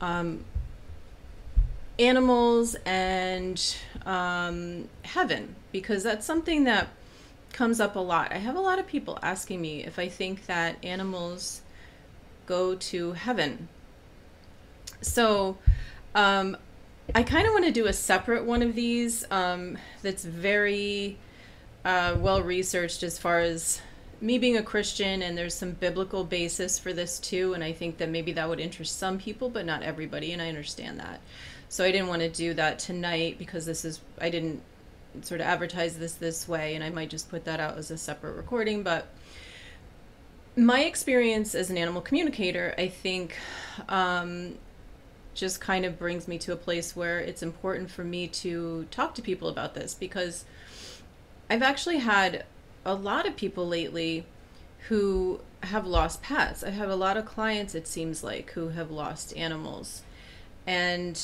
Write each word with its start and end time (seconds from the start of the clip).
um, 0.00 0.44
animals 1.98 2.76
and 2.86 3.76
um, 4.06 4.88
heaven 5.02 5.56
because 5.72 6.02
that's 6.02 6.24
something 6.24 6.64
that 6.64 6.88
comes 7.52 7.80
up 7.80 7.96
a 7.96 8.00
lot. 8.00 8.32
I 8.32 8.38
have 8.38 8.56
a 8.56 8.60
lot 8.60 8.78
of 8.78 8.86
people 8.86 9.18
asking 9.22 9.60
me 9.60 9.84
if 9.84 9.98
I 9.98 10.08
think 10.08 10.46
that 10.46 10.76
animals 10.84 11.62
go 12.46 12.74
to 12.74 13.12
heaven. 13.12 13.68
So, 15.00 15.58
um, 16.14 16.56
I 17.14 17.22
kind 17.22 17.46
of 17.46 17.52
want 17.52 17.64
to 17.64 17.72
do 17.72 17.86
a 17.86 17.92
separate 17.92 18.44
one 18.44 18.62
of 18.62 18.74
these 18.74 19.24
um, 19.30 19.78
that's 20.02 20.24
very 20.24 21.16
uh, 21.84 22.16
well 22.18 22.42
researched 22.42 23.02
as 23.02 23.18
far 23.18 23.40
as 23.40 23.80
me 24.20 24.38
being 24.38 24.56
a 24.56 24.62
Christian, 24.62 25.22
and 25.22 25.36
there's 25.36 25.54
some 25.54 25.72
biblical 25.72 26.24
basis 26.24 26.78
for 26.78 26.92
this 26.92 27.18
too. 27.18 27.54
And 27.54 27.62
I 27.62 27.72
think 27.72 27.98
that 27.98 28.08
maybe 28.08 28.32
that 28.32 28.48
would 28.48 28.60
interest 28.60 28.98
some 28.98 29.18
people, 29.18 29.48
but 29.48 29.64
not 29.64 29.82
everybody, 29.82 30.32
and 30.32 30.42
I 30.42 30.48
understand 30.48 30.98
that. 31.00 31.20
So 31.68 31.84
I 31.84 31.92
didn't 31.92 32.08
want 32.08 32.22
to 32.22 32.28
do 32.28 32.54
that 32.54 32.78
tonight 32.78 33.38
because 33.38 33.66
this 33.66 33.84
is, 33.84 34.00
I 34.20 34.30
didn't 34.30 34.62
sort 35.22 35.40
of 35.40 35.46
advertise 35.46 35.98
this 35.98 36.14
this 36.14 36.48
way, 36.48 36.74
and 36.74 36.82
I 36.82 36.90
might 36.90 37.10
just 37.10 37.30
put 37.30 37.44
that 37.44 37.60
out 37.60 37.78
as 37.78 37.90
a 37.90 37.98
separate 37.98 38.36
recording. 38.36 38.82
But 38.82 39.08
my 40.56 40.84
experience 40.84 41.54
as 41.54 41.70
an 41.70 41.78
animal 41.78 42.02
communicator, 42.02 42.74
I 42.78 42.88
think. 42.88 43.36
Um, 43.88 44.58
just 45.38 45.60
kind 45.60 45.84
of 45.84 45.98
brings 45.98 46.26
me 46.26 46.36
to 46.36 46.52
a 46.52 46.56
place 46.56 46.96
where 46.96 47.20
it's 47.20 47.44
important 47.44 47.88
for 47.90 48.02
me 48.02 48.26
to 48.26 48.86
talk 48.90 49.14
to 49.14 49.22
people 49.22 49.48
about 49.48 49.72
this 49.72 49.94
because 49.94 50.44
I've 51.48 51.62
actually 51.62 51.98
had 51.98 52.44
a 52.88 52.94
lot 52.94 53.26
of 53.26 53.36
people 53.36 53.68
lately 53.68 54.24
who 54.88 55.40
have 55.62 55.86
lost 55.86 56.22
pets. 56.22 56.64
I 56.64 56.70
have 56.70 56.88
a 56.88 56.96
lot 56.96 57.16
of 57.16 57.26
clients, 57.26 57.74
it 57.74 57.86
seems 57.86 58.24
like, 58.24 58.50
who 58.52 58.70
have 58.70 58.90
lost 58.90 59.36
animals. 59.36 60.02
And, 60.66 61.20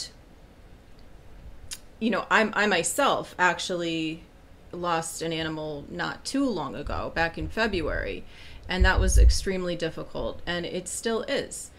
you 1.99 2.11
know, 2.11 2.27
I'm, 2.31 2.53
I 2.55 2.67
myself 2.67 3.35
actually 3.39 4.25
lost 4.73 5.23
an 5.23 5.33
animal 5.33 5.87
not 5.89 6.25
too 6.25 6.47
long 6.49 6.75
ago, 6.75 7.13
back 7.15 7.39
in 7.39 7.49
February. 7.49 8.25
And 8.69 8.85
that 8.85 9.01
was 9.01 9.19
extremely 9.19 9.77
difficult, 9.77 10.41
and 10.47 10.65
it 10.67 10.89
still 10.89 11.23
is. 11.23 11.71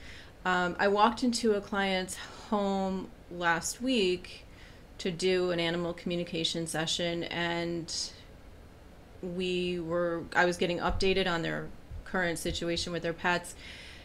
Um, 0.45 0.75
I 0.79 0.87
walked 0.87 1.23
into 1.23 1.53
a 1.53 1.61
client's 1.61 2.15
home 2.49 3.09
last 3.31 3.81
week 3.81 4.45
to 4.99 5.11
do 5.11 5.51
an 5.51 5.59
animal 5.59 5.93
communication 5.93 6.67
session, 6.67 7.23
and 7.23 7.93
we 9.21 9.79
were 9.79 10.23
I 10.35 10.45
was 10.45 10.57
getting 10.57 10.79
updated 10.79 11.27
on 11.27 11.41
their 11.41 11.67
current 12.03 12.39
situation 12.39 12.93
with 12.93 13.03
their 13.03 13.13
pets. 13.13 13.55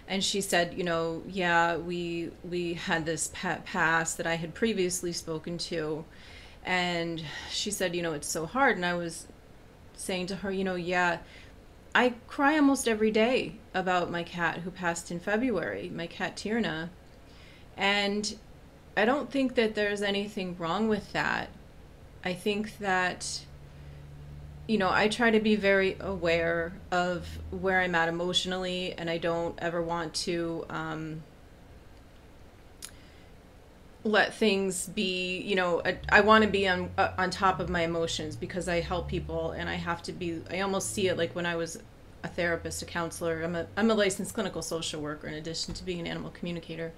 And 0.08 0.24
she 0.24 0.40
said 0.40 0.74
you 0.76 0.84
know 0.84 1.22
yeah 1.28 1.76
we 1.76 2.30
we 2.44 2.74
had 2.74 3.06
this 3.06 3.30
pet 3.32 3.64
pass 3.64 4.14
that 4.14 4.26
I 4.26 4.36
had 4.36 4.54
previously 4.54 5.12
spoken 5.12 5.58
to. 5.58 6.04
And 6.64 7.22
she 7.50 7.70
said 7.70 7.94
you 7.94 8.02
know 8.02 8.12
it's 8.12 8.28
so 8.28 8.46
hard. 8.46 8.76
And 8.76 8.86
I 8.86 8.94
was 8.94 9.26
saying 9.94 10.26
to 10.28 10.36
her 10.36 10.50
you 10.50 10.64
know 10.64 10.76
yeah 10.76 11.18
I 11.94 12.14
cry 12.28 12.54
almost 12.56 12.86
every 12.86 13.10
day 13.10 13.56
about 13.74 14.10
my 14.10 14.22
cat 14.22 14.58
who 14.58 14.70
passed 14.70 15.10
in 15.10 15.20
February 15.20 15.90
my 15.94 16.06
cat 16.06 16.36
Tierna. 16.36 16.90
And 17.76 18.36
I 18.96 19.04
don't 19.04 19.30
think 19.30 19.54
that 19.54 19.74
there's 19.74 20.02
anything 20.02 20.56
wrong 20.58 20.88
with 20.88 21.12
that. 21.12 21.48
I 22.24 22.34
think 22.34 22.78
that 22.78 23.40
you 24.66 24.78
know, 24.78 24.90
I 24.90 25.08
try 25.08 25.30
to 25.30 25.40
be 25.40 25.56
very 25.56 25.96
aware 26.00 26.72
of 26.90 27.26
where 27.50 27.80
I'm 27.80 27.94
at 27.94 28.08
emotionally, 28.08 28.94
and 28.96 29.10
I 29.10 29.18
don't 29.18 29.58
ever 29.58 29.82
want 29.82 30.14
to 30.14 30.64
um, 30.70 31.22
let 34.04 34.34
things 34.34 34.86
be. 34.86 35.40
You 35.40 35.56
know, 35.56 35.82
I, 35.84 35.98
I 36.08 36.20
want 36.20 36.44
to 36.44 36.50
be 36.50 36.68
on 36.68 36.90
uh, 36.96 37.12
on 37.18 37.30
top 37.30 37.60
of 37.60 37.68
my 37.68 37.82
emotions 37.82 38.36
because 38.36 38.68
I 38.68 38.80
help 38.80 39.08
people, 39.08 39.50
and 39.52 39.68
I 39.68 39.74
have 39.74 40.02
to 40.04 40.12
be. 40.12 40.40
I 40.50 40.60
almost 40.60 40.92
see 40.94 41.08
it 41.08 41.16
like 41.16 41.34
when 41.34 41.46
I 41.46 41.56
was 41.56 41.78
a 42.22 42.28
therapist, 42.28 42.82
a 42.82 42.86
counselor. 42.86 43.42
I'm 43.42 43.56
a 43.56 43.66
I'm 43.76 43.90
a 43.90 43.94
licensed 43.94 44.34
clinical 44.34 44.62
social 44.62 45.00
worker 45.00 45.26
in 45.26 45.34
addition 45.34 45.74
to 45.74 45.84
being 45.84 46.00
an 46.00 46.06
animal 46.06 46.30
communicator 46.30 46.92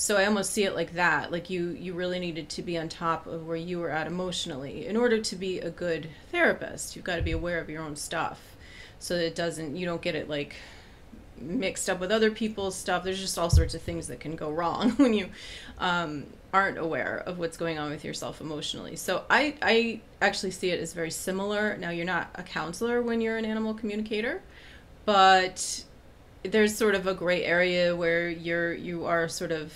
so 0.00 0.16
i 0.16 0.24
almost 0.24 0.50
see 0.50 0.64
it 0.64 0.74
like 0.74 0.94
that 0.94 1.30
like 1.30 1.50
you 1.50 1.76
you 1.78 1.92
really 1.92 2.18
needed 2.18 2.48
to 2.48 2.62
be 2.62 2.78
on 2.78 2.88
top 2.88 3.26
of 3.26 3.46
where 3.46 3.54
you 3.54 3.78
were 3.78 3.90
at 3.90 4.06
emotionally 4.06 4.86
in 4.86 4.96
order 4.96 5.20
to 5.20 5.36
be 5.36 5.60
a 5.60 5.68
good 5.68 6.08
therapist. 6.32 6.96
You've 6.96 7.04
got 7.04 7.16
to 7.16 7.22
be 7.22 7.32
aware 7.32 7.60
of 7.60 7.68
your 7.68 7.82
own 7.82 7.96
stuff 7.96 8.56
so 8.98 9.14
that 9.14 9.26
it 9.26 9.34
doesn't 9.34 9.76
you 9.76 9.84
don't 9.84 10.00
get 10.00 10.14
it 10.14 10.26
like 10.26 10.56
mixed 11.36 11.90
up 11.90 12.00
with 12.00 12.10
other 12.10 12.30
people's 12.30 12.76
stuff. 12.76 13.04
There's 13.04 13.20
just 13.20 13.38
all 13.38 13.50
sorts 13.50 13.74
of 13.74 13.82
things 13.82 14.08
that 14.08 14.20
can 14.20 14.36
go 14.36 14.50
wrong 14.50 14.90
when 14.96 15.12
you 15.12 15.28
um, 15.78 16.24
aren't 16.50 16.78
aware 16.78 17.18
of 17.26 17.38
what's 17.38 17.58
going 17.58 17.78
on 17.78 17.90
with 17.90 18.02
yourself 18.02 18.40
emotionally. 18.40 18.96
So 18.96 19.24
i 19.28 19.54
i 19.60 20.00
actually 20.22 20.52
see 20.52 20.70
it 20.70 20.80
as 20.80 20.94
very 20.94 21.10
similar. 21.10 21.76
Now 21.76 21.90
you're 21.90 22.06
not 22.06 22.30
a 22.36 22.42
counselor 22.42 23.02
when 23.02 23.20
you're 23.20 23.36
an 23.36 23.44
animal 23.44 23.74
communicator 23.74 24.40
but 25.06 25.84
there's 26.42 26.76
sort 26.76 26.94
of 26.94 27.06
a 27.06 27.14
gray 27.14 27.44
area 27.44 27.94
where 27.94 28.28
you're 28.28 28.72
you 28.72 29.04
are 29.04 29.28
sort 29.28 29.52
of 29.52 29.72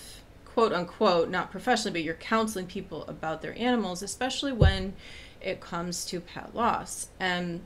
quote 0.46 0.72
unquote 0.72 1.28
not 1.28 1.50
professionally 1.50 1.92
but 1.92 2.04
you're 2.04 2.14
counseling 2.14 2.66
people 2.66 3.04
about 3.06 3.42
their 3.42 3.56
animals 3.58 4.02
especially 4.02 4.52
when 4.52 4.94
it 5.40 5.60
comes 5.60 6.04
to 6.06 6.20
pet 6.20 6.54
loss. 6.54 7.08
And 7.20 7.60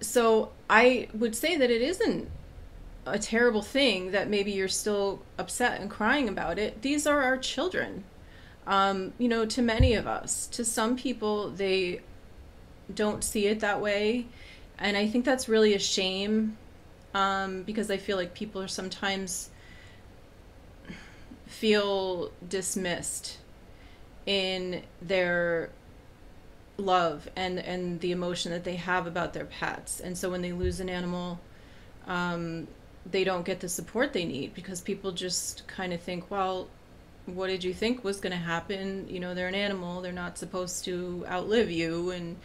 so 0.00 0.50
i 0.68 1.08
would 1.14 1.34
say 1.34 1.56
that 1.56 1.70
it 1.70 1.80
isn't 1.80 2.28
a 3.06 3.18
terrible 3.18 3.62
thing 3.62 4.10
that 4.10 4.28
maybe 4.28 4.50
you're 4.52 4.68
still 4.68 5.22
upset 5.38 5.80
and 5.80 5.90
crying 5.90 6.28
about 6.28 6.58
it. 6.58 6.82
These 6.82 7.06
are 7.06 7.22
our 7.22 7.36
children. 7.36 8.04
Um, 8.66 9.12
you 9.18 9.28
know 9.28 9.46
to 9.46 9.62
many 9.62 9.94
of 9.94 10.06
us 10.06 10.46
to 10.48 10.64
some 10.64 10.96
people 10.96 11.50
they 11.50 12.00
don't 12.94 13.24
see 13.24 13.46
it 13.46 13.60
that 13.60 13.80
way. 13.80 14.26
And 14.78 14.96
i 14.96 15.06
think 15.08 15.24
that's 15.24 15.48
really 15.48 15.74
a 15.74 15.78
shame 15.78 16.58
um, 17.14 17.62
because 17.62 17.90
I 17.90 17.96
feel 17.96 18.16
like 18.16 18.34
people 18.34 18.62
are 18.62 18.68
sometimes 18.68 19.50
feel 21.46 22.32
dismissed 22.48 23.38
in 24.26 24.82
their 25.00 25.70
love 26.78 27.28
and 27.36 27.58
and 27.58 28.00
the 28.00 28.12
emotion 28.12 28.50
that 28.52 28.64
they 28.64 28.76
have 28.76 29.06
about 29.06 29.32
their 29.32 29.44
pets. 29.44 30.00
And 30.00 30.16
so 30.16 30.30
when 30.30 30.42
they 30.42 30.52
lose 30.52 30.80
an 30.80 30.88
animal 30.88 31.40
um, 32.06 32.66
they 33.10 33.24
don't 33.24 33.44
get 33.44 33.60
the 33.60 33.68
support 33.68 34.12
they 34.12 34.24
need 34.24 34.54
because 34.54 34.80
people 34.80 35.12
just 35.12 35.66
kind 35.66 35.92
of 35.92 36.00
think 36.00 36.30
well 36.30 36.68
what 37.26 37.46
did 37.46 37.62
you 37.62 37.72
think 37.72 38.02
was 38.02 38.18
going 38.18 38.32
to 38.32 38.36
happen? 38.36 39.06
You 39.08 39.20
know 39.20 39.34
they're 39.34 39.48
an 39.48 39.54
animal. 39.54 40.00
They're 40.00 40.12
not 40.12 40.38
supposed 40.38 40.84
to 40.86 41.24
outlive 41.28 41.70
you. 41.70 42.10
And 42.10 42.36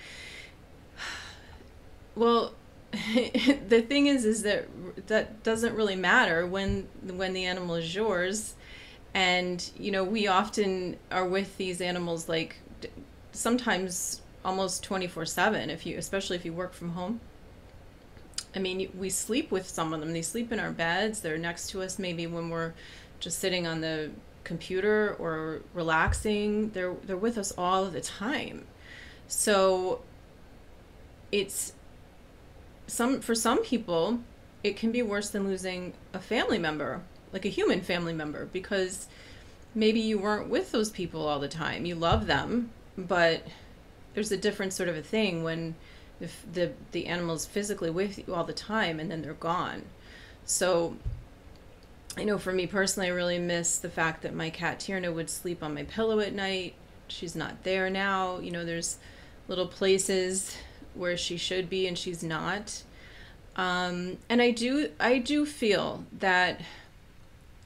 well 2.16 2.54
the 2.94 3.84
thing 3.88 4.08
is 4.08 4.24
is 4.26 4.44
that 4.44 4.68
that 5.08 5.44
doesn't 5.44 5.76
really 5.76 5.96
matter 5.96 6.46
when 6.46 6.88
when 7.04 7.34
the 7.34 7.46
animal 7.46 7.76
is 7.76 7.94
yours. 7.94 8.56
And 9.14 9.70
you 9.78 9.92
know 9.92 10.04
we 10.04 10.28
often 10.28 10.98
are 11.12 11.26
with 11.26 11.58
these 11.58 11.82
animals 11.82 12.30
like 12.30 12.58
sometimes 13.32 14.22
almost 14.46 14.88
24/7 14.88 15.70
if 15.70 15.86
you 15.86 15.98
especially 15.98 16.38
if 16.38 16.46
you 16.46 16.54
work 16.54 16.74
from 16.74 16.92
home. 16.92 17.20
I 18.56 18.60
mean 18.60 18.90
we 18.98 19.10
sleep 19.10 19.52
with 19.52 19.68
some 19.68 19.94
of 19.94 20.00
them. 20.00 20.14
They 20.14 20.22
sleep 20.22 20.52
in 20.52 20.60
our 20.60 20.72
beds. 20.72 21.20
They're 21.20 21.38
next 21.38 21.70
to 21.72 21.82
us. 21.82 22.00
Maybe 22.00 22.26
when 22.26 22.50
we're 22.50 22.74
just 23.20 23.40
sitting 23.40 23.68
on 23.68 23.82
the 23.82 24.12
computer 24.44 25.14
or 25.20 25.62
relaxing 25.74 26.70
they're 26.70 26.94
they're 27.04 27.18
with 27.18 27.38
us 27.38 27.52
all 27.58 27.86
the 27.86 28.02
time. 28.02 28.66
So 29.28 30.02
it's 31.32 31.74
some 32.88 33.20
for 33.20 33.36
some 33.36 33.64
people 33.64 34.20
it 34.64 34.76
can 34.76 34.92
be 34.92 35.02
worse 35.02 35.30
than 35.30 35.48
losing 35.48 35.94
a 36.14 36.20
family 36.20 36.58
member 36.58 37.02
like 37.34 37.46
a 37.46 37.50
human 37.50 37.82
family 37.82 38.14
member 38.14 38.46
because 38.46 39.08
maybe 39.76 40.00
you 40.00 40.18
weren't 40.18 40.50
with 40.50 40.72
those 40.72 40.90
people 40.90 41.28
all 41.28 41.40
the 41.40 41.48
time 41.48 41.86
you 41.86 41.94
love 41.94 42.26
them 42.26 42.72
but 42.98 43.44
there's 44.14 44.32
a 44.32 44.38
different 44.38 44.74
sort 44.74 44.90
of 44.90 44.96
a 44.96 45.02
thing 45.02 45.44
when 45.44 45.76
the 46.20 46.30
the, 46.54 46.72
the 46.94 47.06
animal's 47.06 47.46
physically 47.46 47.90
with 47.90 48.18
you 48.18 48.34
all 48.34 48.44
the 48.44 48.54
time 48.54 49.00
and 49.00 49.12
then 49.12 49.22
they're 49.22 49.34
gone 49.34 49.84
so 50.46 50.96
I 52.18 52.24
know 52.24 52.40
for 52.40 52.52
me 52.52 52.66
personally, 52.66 53.10
I 53.10 53.12
really 53.12 53.38
miss 53.38 53.78
the 53.78 53.90
fact 53.90 54.24
that 54.24 54.34
my 54.34 54.50
cat 54.50 54.80
Tierna 54.80 55.14
would 55.14 55.30
sleep 55.30 55.62
on 55.62 55.76
my 55.76 55.84
pillow 55.84 56.20
at 56.20 56.34
night. 56.34 56.74
She's 57.08 57.36
not 57.36 57.64
there 57.64 57.92
now. 57.92 58.40
You 58.40 58.50
know, 58.50 58.66
there's 58.66 58.98
little 59.48 59.68
places 59.68 60.58
where 60.98 61.18
she 61.18 61.38
should 61.38 61.70
be 61.70 61.88
and 61.88 61.98
she's 61.98 62.24
not. 62.24 62.84
Um, 63.56 64.18
and 64.30 64.42
I 64.42 64.52
do 64.52 64.92
I 65.00 65.18
do 65.18 65.46
feel 65.46 66.06
that 66.20 66.62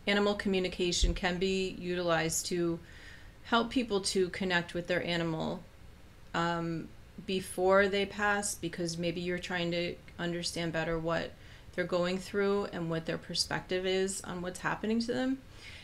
animal 0.07 0.36
communication 0.36 1.13
can 1.13 1.38
be 1.38 1.75
utilized 1.80 2.45
to 2.48 2.80
help 3.44 3.69
people 3.69 4.01
to 4.01 4.30
connect 4.30 4.74
with 4.74 4.88
their 4.88 5.04
animal 5.06 5.62
um, 6.33 6.88
before 7.25 7.88
they 7.88 8.06
pass 8.06 8.56
because 8.56 8.98
maybe 8.98 9.19
you're 9.19 9.38
trying 9.38 9.72
to 9.72 9.95
understand 10.18 10.72
better 10.72 10.98
what 10.98 11.31
they're 11.74 11.84
going 11.84 12.18
through 12.18 12.66
and 12.72 12.89
what 12.89 13.06
their 13.06 13.18
perspective 13.18 13.86
is 13.86 14.22
on 14.24 14.42
what's 14.42 14.60
happening 14.60 15.00
to 15.00 15.13
them. 15.13 15.38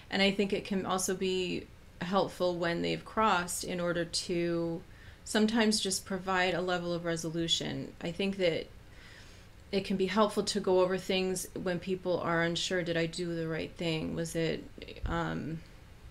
and 0.10 0.22
I 0.22 0.32
think 0.32 0.54
it 0.54 0.64
can 0.64 0.86
also 0.86 1.14
be 1.16 1.68
helpful 2.02 2.56
when 2.56 2.82
they've 2.82 3.04
crossed 3.04 3.64
in 3.64 3.80
order 3.80 4.06
to 4.06 4.82
sometimes 5.28 5.82
just 5.82 6.06
provide 6.06 6.54
a 6.54 6.62
level 6.62 6.94
of 6.94 7.04
resolution. 7.04 7.92
I 8.00 8.12
think 8.14 8.38
that 8.38 8.66
it 9.74 9.84
can 9.84 9.98
be 9.98 10.06
helpful 10.06 10.44
to 10.44 10.62
go 10.62 10.80
over 10.80 10.98
things 10.98 11.50
when 11.62 11.80
people 11.80 12.22
are 12.22 12.44
unsure 12.44 12.82
did 12.82 12.96
I 12.96 13.08
do 13.08 13.36
the 13.36 13.46
right 13.46 13.70
thing? 13.76 14.16
Was 14.16 14.38
it 14.38 14.64
um, 15.06 15.60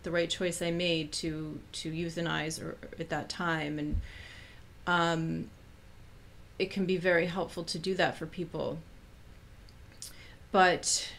the 0.02 0.10
right 0.10 0.28
choice 0.28 0.60
I 0.60 0.70
made 0.70 1.12
to 1.12 1.58
to 1.80 1.90
euthanize 1.90 2.62
or 2.62 2.76
at 3.00 3.08
that 3.08 3.30
time 3.30 3.78
and 3.78 4.00
um, 4.86 5.50
it 6.58 6.70
can 6.70 6.84
be 6.84 6.98
very 6.98 7.24
helpful 7.24 7.64
to 7.64 7.78
do 7.78 7.94
that 7.94 8.18
for 8.18 8.26
people. 8.26 8.80
But 10.52 11.10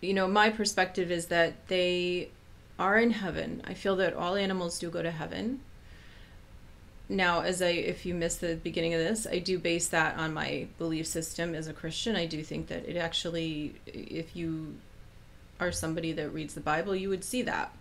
you 0.00 0.14
know, 0.14 0.26
my 0.26 0.50
perspective 0.50 1.12
is 1.12 1.26
that 1.26 1.68
they 1.68 2.30
are 2.76 2.98
in 2.98 3.12
heaven. 3.12 3.62
I 3.64 3.74
feel 3.74 3.94
that 3.96 4.14
all 4.14 4.34
animals 4.34 4.80
do 4.80 4.90
go 4.90 5.00
to 5.00 5.12
heaven. 5.12 5.60
Now, 7.08 7.40
as 7.40 7.62
I, 7.62 7.68
if 7.68 8.04
you 8.04 8.14
missed 8.14 8.42
the 8.42 8.56
beginning 8.56 8.92
of 8.92 9.00
this, 9.00 9.26
I 9.26 9.38
do 9.38 9.58
base 9.58 9.88
that 9.88 10.18
on 10.18 10.34
my 10.34 10.66
belief 10.76 11.06
system 11.06 11.54
as 11.54 11.66
a 11.66 11.72
Christian. 11.72 12.16
I 12.16 12.26
do 12.26 12.42
think 12.42 12.66
that 12.68 12.86
it 12.86 12.96
actually, 12.96 13.74
if 13.86 14.36
you 14.36 14.74
are 15.58 15.72
somebody 15.72 16.12
that 16.12 16.30
reads 16.30 16.54
the 16.54 16.60
Bible, 16.60 16.94
you 16.94 17.08
would 17.08 17.24
see 17.24 17.42
that. 17.42 17.72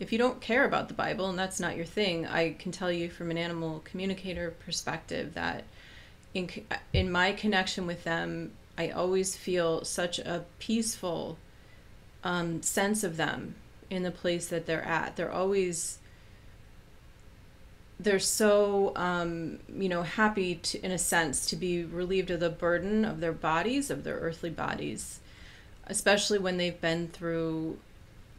If 0.00 0.10
you 0.10 0.18
don't 0.18 0.40
care 0.40 0.64
about 0.64 0.88
the 0.88 0.94
Bible 0.94 1.28
and 1.28 1.38
that's 1.38 1.60
not 1.60 1.76
your 1.76 1.84
thing, 1.84 2.26
I 2.26 2.54
can 2.54 2.72
tell 2.72 2.90
you 2.90 3.08
from 3.08 3.30
an 3.30 3.38
animal 3.38 3.82
communicator 3.84 4.52
perspective 4.64 5.34
that 5.34 5.64
in 6.34 6.50
in 6.92 7.12
my 7.12 7.32
connection 7.32 7.86
with 7.86 8.02
them, 8.02 8.52
I 8.76 8.90
always 8.90 9.36
feel 9.36 9.84
such 9.84 10.18
a 10.18 10.44
peaceful 10.58 11.38
um, 12.24 12.62
sense 12.62 13.04
of 13.04 13.16
them 13.16 13.54
in 13.90 14.02
the 14.02 14.10
place 14.10 14.48
that 14.48 14.66
they're 14.66 14.84
at. 14.84 15.14
They're 15.14 15.30
always 15.30 15.98
they're 18.02 18.18
so 18.18 18.92
um, 18.96 19.58
you 19.68 19.88
know 19.88 20.02
happy 20.02 20.56
to, 20.56 20.84
in 20.84 20.90
a 20.90 20.98
sense 20.98 21.46
to 21.46 21.56
be 21.56 21.84
relieved 21.84 22.30
of 22.30 22.40
the 22.40 22.50
burden 22.50 23.04
of 23.04 23.20
their 23.20 23.32
bodies 23.32 23.90
of 23.90 24.04
their 24.04 24.16
earthly 24.16 24.50
bodies 24.50 25.20
especially 25.86 26.38
when 26.38 26.56
they've 26.56 26.80
been 26.80 27.08
through 27.08 27.78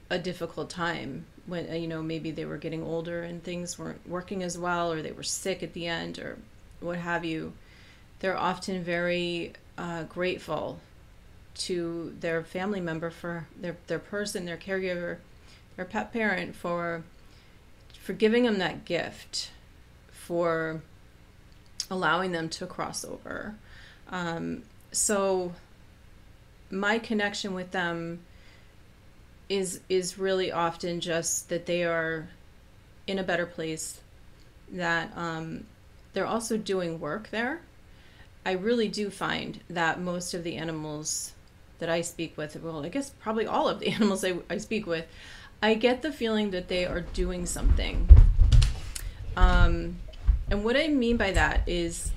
a 0.10 0.18
difficult 0.19 0.69
time 0.69 1.25
when 1.45 1.74
you 1.81 1.88
know 1.88 2.01
maybe 2.01 2.31
they 2.31 2.45
were 2.45 2.57
getting 2.57 2.83
older 2.83 3.24
and 3.24 3.44
things 3.44 3.77
weren't 3.77 4.07
working 4.07 4.44
as 4.44 4.57
well 4.57 4.92
or 4.92 5.01
they 5.01 5.12
were 5.12 5.24
sick 5.24 5.62
at 5.62 5.74
the 5.74 5.88
end 5.88 6.19
or 6.19 6.38
what 6.80 6.98
have 6.98 7.25
you. 7.25 7.54
They're 8.19 8.38
often 8.38 8.83
very 8.83 9.54
uh, 9.77 10.04
grateful 10.04 10.80
to 11.56 12.15
their 12.19 12.44
family 12.44 12.81
member 12.81 13.10
for 13.10 13.48
their 13.60 13.77
their 13.88 14.00
person 14.00 14.45
their 14.45 14.57
caregiver 14.57 15.18
their 15.75 15.86
pet 15.86 16.12
parent 16.12 16.56
for 16.56 17.04
for 18.04 18.12
giving 18.12 18.44
them 18.44 18.60
that 18.60 18.84
gift, 18.84 19.50
for 20.12 20.82
allowing 21.90 22.34
them 22.34 22.50
to 22.50 22.68
cross 22.68 23.06
over. 23.06 23.56
Um, 24.10 24.64
so 24.92 25.54
my 26.70 27.00
connection 27.00 27.54
with 27.54 27.72
them 27.72 28.20
is 29.48 29.80
is 29.88 30.18
really 30.18 30.52
often 30.52 31.00
just 31.00 31.48
that 31.48 31.66
they 31.66 31.86
are 31.86 32.28
in 33.08 33.20
a 33.20 33.24
better 33.24 33.46
place 33.46 34.02
that 34.70 35.12
um, 35.16 35.66
they're 36.14 36.26
also 36.26 36.58
doing 36.58 37.00
work 37.00 37.30
there 37.30 37.60
i 38.46 38.52
really 38.54 38.88
do 38.88 39.10
find 39.10 39.60
that 39.70 40.00
most 40.00 40.34
of 40.34 40.44
the 40.44 40.56
animals 40.56 41.34
that 41.80 41.90
i 41.90 42.02
speak 42.02 42.38
with 42.38 42.56
well 42.62 42.84
i 42.86 42.90
guess 42.90 43.12
probably 43.20 43.46
all 43.46 43.68
of 43.68 43.80
the 43.80 43.88
animals 43.92 44.24
i, 44.24 44.34
I 44.50 44.58
speak 44.58 44.88
with 44.88 45.06
I 45.63 45.75
get 45.75 46.01
the 46.01 46.12
feeling 46.12 46.51
that 46.51 46.68
they 46.68 46.86
are 46.86 47.00
doing 47.00 47.45
something. 47.45 48.10
Um, 49.38 49.95
and 50.51 50.65
what 50.65 50.75
I 50.75 50.89
mean 50.89 51.15
by 51.15 51.31
that 51.31 51.62
is 51.65 52.12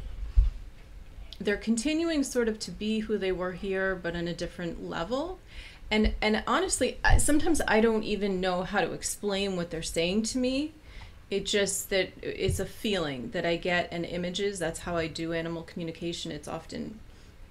they're 1.39 1.57
continuing 1.57 2.25
sort 2.25 2.49
of 2.49 2.59
to 2.59 2.73
be 2.73 2.99
who 2.99 3.17
they 3.17 3.31
were 3.31 3.53
here, 3.53 3.95
but 3.95 4.17
on 4.17 4.27
a 4.27 4.35
different 4.35 4.85
level. 4.85 5.39
And 5.93 6.15
and 6.21 6.43
honestly, 6.49 6.99
sometimes 7.19 7.63
I 7.69 7.81
don't 7.81 8.03
even 8.03 8.41
know 8.41 8.65
how 8.65 8.81
to 8.81 8.91
explain 8.91 9.55
what 9.55 9.71
they're 9.71 9.81
saying 9.81 10.25
to 10.25 10.39
me. 10.39 10.73
It 11.31 11.47
just 11.47 11.89
that 11.91 12.11
it's 12.23 12.59
a 12.59 12.67
feeling 12.67 13.31
that 13.31 13.47
I 13.47 13.55
get 13.55 13.87
and 13.93 14.05
images. 14.05 14.59
That's 14.59 14.81
how 14.81 14.97
I 14.97 15.07
do 15.07 15.33
animal 15.33 15.63
communication. 15.63 16.33
It's 16.33 16.49
often 16.49 16.99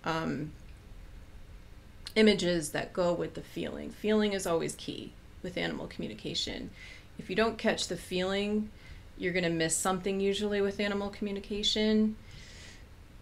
um, 0.04 0.52
images 2.18 2.72
that 2.72 2.92
go 2.92 3.14
with 3.14 3.36
the 3.36 3.42
feeling. 3.42 3.92
Feeling 3.92 4.34
is 4.34 4.46
always 4.46 4.76
key 4.76 5.14
with 5.46 5.58
animal 5.58 5.88
communication. 5.88 6.72
If 7.18 7.30
you 7.30 7.36
don't 7.38 7.58
catch 7.58 7.88
the 7.88 7.96
feeling, 7.96 8.70
you're 9.18 9.32
going 9.32 9.46
to 9.46 9.50
miss 9.50 9.78
something 9.78 10.20
usually 10.20 10.60
with 10.60 10.82
animal 10.82 11.10
communication. 11.10 12.18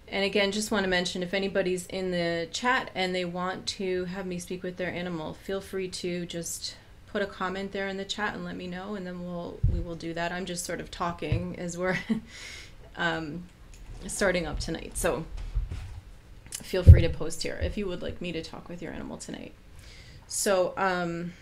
And 0.07 0.23
again, 0.25 0.51
just 0.51 0.71
want 0.71 0.83
to 0.83 0.89
mention 0.89 1.21
if 1.21 1.33
anybody's 1.33 1.85
in 1.87 2.11
the 2.11 2.47
chat 2.51 2.89
and 2.95 3.13
they 3.13 3.25
want 3.25 3.67
to 3.67 4.05
have 4.05 4.25
me 4.25 4.39
speak 4.39 4.63
with 4.63 4.77
their 4.77 4.91
animal, 4.91 5.33
feel 5.33 5.61
free 5.61 5.87
to 5.89 6.25
just 6.25 6.75
put 7.07 7.21
a 7.21 7.27
comment 7.27 7.71
there 7.71 7.87
in 7.87 7.97
the 7.97 8.05
chat 8.05 8.33
and 8.33 8.43
let 8.43 8.55
me 8.55 8.65
know, 8.65 8.95
and 8.95 9.05
then 9.05 9.23
we'll 9.23 9.59
we 9.71 9.79
will 9.79 9.95
do 9.95 10.13
that. 10.15 10.31
I'm 10.31 10.45
just 10.45 10.65
sort 10.65 10.79
of 10.79 10.89
talking 10.89 11.55
as 11.59 11.77
we're 11.77 11.97
um, 12.97 13.43
starting 14.07 14.47
up 14.47 14.59
tonight, 14.59 14.97
so 14.97 15.25
feel 16.51 16.83
free 16.83 17.01
to 17.01 17.09
post 17.09 17.43
here 17.43 17.59
if 17.61 17.77
you 17.77 17.87
would 17.87 18.01
like 18.01 18.19
me 18.19 18.31
to 18.31 18.41
talk 18.41 18.67
with 18.67 18.81
your 18.81 18.91
animal 18.91 19.17
tonight. 19.17 19.53
So. 20.27 20.73
Um, 20.75 21.33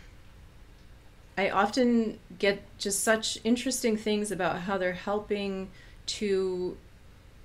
I 1.41 1.49
often 1.49 2.19
get 2.37 2.61
just 2.77 3.03
such 3.03 3.39
interesting 3.43 3.97
things 3.97 4.31
about 4.31 4.61
how 4.61 4.77
they're 4.77 4.93
helping 4.93 5.69
to 6.17 6.77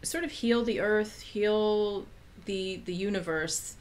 sort 0.02 0.22
of 0.22 0.30
heal 0.30 0.64
the 0.64 0.80
earth, 0.80 1.22
heal 1.22 2.04
the 2.44 2.82
the 2.84 2.94
universe 2.94 3.76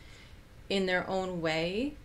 in 0.69 0.85
their 0.85 1.06
own 1.09 1.41
way. 1.41 1.95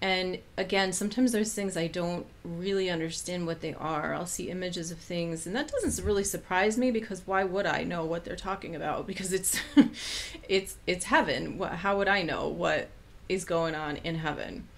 And 0.00 0.38
again, 0.56 0.92
sometimes 0.92 1.32
there's 1.32 1.52
things 1.52 1.76
I 1.76 1.88
don't 1.88 2.24
really 2.44 2.88
understand 2.88 3.48
what 3.48 3.60
they 3.62 3.74
are. 3.74 4.14
I'll 4.14 4.26
see 4.26 4.48
images 4.48 4.92
of 4.92 4.98
things, 4.98 5.44
and 5.44 5.54
that 5.56 5.72
doesn't 5.72 6.04
really 6.06 6.24
surprise 6.24 6.78
me 6.78 6.92
because 6.92 7.26
why 7.26 7.42
would 7.42 7.66
I 7.66 7.82
know 7.82 8.04
what 8.04 8.24
they're 8.24 8.36
talking 8.36 8.76
about? 8.76 9.06
Because 9.10 9.32
it's 9.32 9.58
it's 10.48 10.76
it's 10.86 11.06
heaven. 11.06 11.58
How 11.58 11.98
would 11.98 12.08
I 12.08 12.22
know 12.22 12.46
what 12.46 12.90
is 13.28 13.44
going 13.44 13.74
on 13.74 13.96
in 13.96 14.14
heaven? 14.14 14.68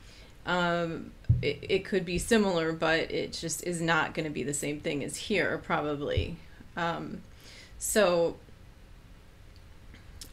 Um, 0.47 1.13
it, 1.41 1.59
it 1.63 1.85
could 1.85 2.05
be 2.05 2.19
similar, 2.19 2.73
but 2.73 3.11
it 3.11 3.33
just 3.33 3.65
is 3.65 3.81
not 3.81 4.15
going 4.15 4.25
to 4.25 4.31
be 4.31 4.43
the 4.43 4.55
same 4.55 4.81
thing 4.81 5.05
as 5.05 5.17
here, 5.17 5.61
probably. 5.65 6.37
Um, 6.77 7.23
so 7.79 8.37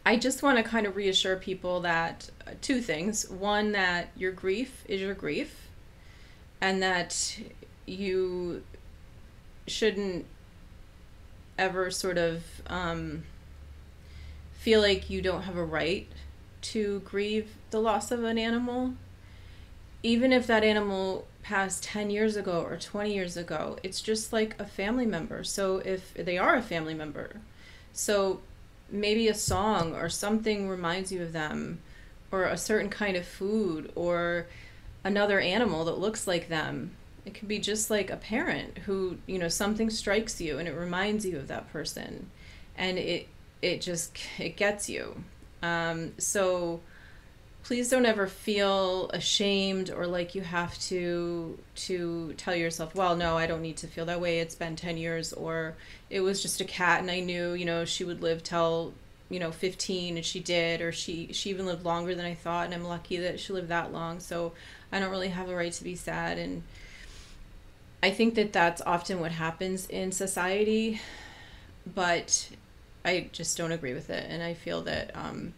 I 0.05 0.17
just 0.17 0.41
want 0.41 0.57
to 0.57 0.63
kind 0.63 0.85
of 0.85 0.95
reassure 0.95 1.35
people 1.35 1.81
that 1.81 2.29
uh, 2.47 2.51
two 2.61 2.81
things. 2.81 3.29
One, 3.29 3.73
that 3.73 4.09
your 4.15 4.31
grief 4.31 4.83
is 4.87 5.01
your 5.01 5.13
grief, 5.13 5.67
and 6.61 6.81
that 6.81 7.39
you 7.85 8.63
shouldn't 9.67 10.25
ever 11.57 11.91
sort 11.91 12.17
of 12.17 12.43
um, 12.67 13.23
feel 14.53 14.81
like 14.81 15.09
you 15.09 15.21
don't 15.21 15.43
have 15.43 15.57
a 15.57 15.63
right 15.63 16.07
to 16.61 17.01
grieve 17.01 17.55
the 17.71 17.79
loss 17.79 18.11
of 18.11 18.23
an 18.23 18.37
animal 18.37 18.93
even 20.03 20.31
if 20.31 20.47
that 20.47 20.63
animal 20.63 21.27
passed 21.43 21.83
10 21.83 22.09
years 22.09 22.35
ago 22.35 22.61
or 22.61 22.77
20 22.77 23.13
years 23.13 23.35
ago, 23.35 23.77
it's 23.83 24.01
just 24.01 24.31
like 24.31 24.55
a 24.59 24.65
family 24.65 25.05
member. 25.05 25.43
So 25.43 25.77
if 25.77 26.13
they 26.13 26.37
are 26.37 26.55
a 26.55 26.61
family 26.61 26.93
member, 26.93 27.41
so 27.91 28.41
maybe 28.89 29.27
a 29.27 29.33
song 29.33 29.95
or 29.95 30.09
something 30.09 30.69
reminds 30.69 31.11
you 31.11 31.21
of 31.21 31.33
them, 31.33 31.79
or 32.31 32.45
a 32.45 32.57
certain 32.57 32.89
kind 32.89 33.17
of 33.17 33.25
food, 33.25 33.91
or 33.95 34.47
another 35.03 35.39
animal 35.39 35.85
that 35.85 35.99
looks 35.99 36.27
like 36.27 36.49
them. 36.49 36.91
It 37.25 37.33
could 37.33 37.47
be 37.47 37.59
just 37.59 37.89
like 37.89 38.09
a 38.09 38.15
parent 38.15 38.79
who, 38.79 39.17
you 39.27 39.39
know, 39.39 39.49
something 39.49 39.89
strikes 39.89 40.39
you 40.39 40.57
and 40.57 40.67
it 40.67 40.73
reminds 40.73 41.25
you 41.25 41.37
of 41.37 41.47
that 41.47 41.71
person. 41.71 42.29
And 42.77 42.97
it 42.97 43.27
it 43.61 43.81
just 43.81 44.17
it 44.37 44.55
gets 44.55 44.89
you. 44.89 45.23
Um, 45.61 46.13
so 46.17 46.79
please 47.69 47.87
don't 47.87 48.07
ever 48.07 48.25
feel 48.25 49.11
ashamed 49.13 49.91
or 49.91 50.07
like 50.07 50.33
you 50.33 50.41
have 50.41 50.75
to 50.79 51.55
to 51.75 52.33
tell 52.35 52.55
yourself 52.55 52.95
well 52.95 53.15
no 53.15 53.37
i 53.37 53.45
don't 53.45 53.61
need 53.61 53.77
to 53.77 53.85
feel 53.85 54.05
that 54.05 54.19
way. 54.19 54.39
It's 54.39 54.55
been 54.55 54.75
10 54.75 54.97
years 54.97 55.33
or 55.33 55.75
it 56.09 56.21
was 56.21 56.41
just 56.41 56.59
a 56.61 56.65
cat 56.65 56.99
and 56.99 57.11
i 57.11 57.19
knew 57.19 57.53
you 57.53 57.65
know 57.65 57.85
she 57.85 58.03
would 58.03 58.23
live 58.23 58.41
till 58.41 58.95
you 59.29 59.39
know 59.39 59.51
15 59.51 60.17
and 60.17 60.25
she 60.25 60.39
did 60.39 60.81
or 60.81 60.91
she 60.91 61.31
she 61.31 61.51
even 61.51 61.67
lived 61.67 61.85
longer 61.85 62.15
than 62.15 62.25
i 62.25 62.33
thought 62.33 62.65
and 62.65 62.73
i'm 62.73 62.83
lucky 62.83 63.17
that 63.17 63.39
she 63.39 63.53
lived 63.53 63.67
that 63.67 63.93
long. 63.93 64.19
So 64.19 64.53
i 64.91 64.99
don't 64.99 65.11
really 65.11 65.29
have 65.29 65.47
a 65.47 65.55
right 65.55 65.71
to 65.73 65.83
be 65.83 65.95
sad 65.95 66.39
and 66.39 66.63
i 68.01 68.09
think 68.09 68.33
that 68.33 68.51
that's 68.51 68.81
often 68.81 69.19
what 69.19 69.33
happens 69.33 69.85
in 69.89 70.11
society 70.11 70.99
but 71.85 72.49
i 73.05 73.29
just 73.31 73.59
don't 73.59 73.71
agree 73.71 73.93
with 73.93 74.09
it 74.09 74.25
and 74.27 74.41
i 74.41 74.55
feel 74.55 74.81
that 74.81 75.15
um, 75.15 75.53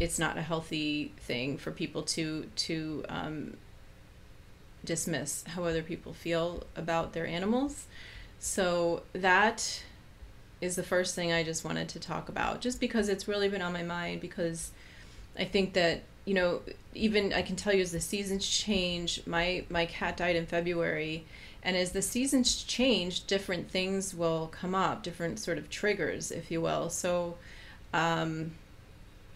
it's 0.00 0.18
not 0.18 0.36
a 0.36 0.42
healthy 0.42 1.12
thing 1.18 1.56
for 1.56 1.70
people 1.70 2.02
to 2.02 2.48
to 2.56 3.04
um, 3.08 3.56
dismiss 4.84 5.44
how 5.46 5.64
other 5.64 5.82
people 5.82 6.12
feel 6.12 6.64
about 6.76 7.12
their 7.12 7.26
animals. 7.26 7.86
So 8.38 9.02
that 9.12 9.82
is 10.60 10.76
the 10.76 10.82
first 10.82 11.14
thing 11.14 11.32
I 11.32 11.42
just 11.42 11.64
wanted 11.64 11.88
to 11.90 12.00
talk 12.00 12.28
about, 12.28 12.60
just 12.60 12.80
because 12.80 13.08
it's 13.08 13.28
really 13.28 13.48
been 13.48 13.62
on 13.62 13.72
my 13.72 13.82
mind. 13.82 14.20
Because 14.20 14.72
I 15.38 15.44
think 15.44 15.74
that 15.74 16.02
you 16.24 16.34
know, 16.34 16.62
even 16.94 17.32
I 17.32 17.42
can 17.42 17.54
tell 17.54 17.74
you 17.74 17.82
as 17.82 17.92
the 17.92 18.00
seasons 18.00 18.48
change, 18.48 19.22
my 19.26 19.64
my 19.68 19.86
cat 19.86 20.16
died 20.16 20.36
in 20.36 20.46
February, 20.46 21.24
and 21.62 21.76
as 21.76 21.92
the 21.92 22.02
seasons 22.02 22.64
change, 22.64 23.26
different 23.26 23.70
things 23.70 24.14
will 24.14 24.48
come 24.48 24.74
up, 24.74 25.02
different 25.04 25.38
sort 25.38 25.58
of 25.58 25.70
triggers, 25.70 26.32
if 26.32 26.50
you 26.50 26.60
will. 26.60 26.90
So. 26.90 27.36
Um, 27.92 28.50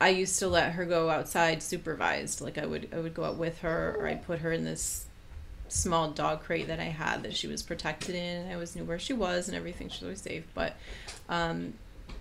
I 0.00 0.10
used 0.10 0.38
to 0.38 0.48
let 0.48 0.72
her 0.72 0.84
go 0.84 1.10
outside 1.10 1.62
supervised. 1.62 2.40
Like 2.40 2.58
I 2.58 2.66
would 2.66 2.88
I 2.92 2.98
would 2.98 3.14
go 3.14 3.24
out 3.24 3.36
with 3.36 3.58
her 3.60 3.96
or 3.98 4.06
I'd 4.06 4.24
put 4.24 4.40
her 4.40 4.52
in 4.52 4.64
this 4.64 5.06
small 5.68 6.10
dog 6.10 6.42
crate 6.42 6.68
that 6.68 6.80
I 6.80 6.84
had 6.84 7.22
that 7.24 7.36
she 7.36 7.46
was 7.46 7.62
protected 7.62 8.14
in. 8.14 8.36
and 8.36 8.50
I 8.50 8.54
always 8.54 8.74
knew 8.74 8.84
where 8.84 8.98
she 8.98 9.12
was 9.12 9.48
and 9.48 9.56
everything. 9.56 9.88
She 9.88 9.96
was 9.96 10.02
always 10.02 10.22
safe. 10.22 10.44
But 10.54 10.76
um, 11.28 11.74